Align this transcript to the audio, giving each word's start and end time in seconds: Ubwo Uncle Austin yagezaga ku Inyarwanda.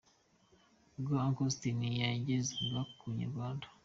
Ubwo 0.97 1.13
Uncle 1.25 1.43
Austin 1.47 1.79
yagezaga 2.01 2.79
ku 2.97 3.03
Inyarwanda. 3.11 3.65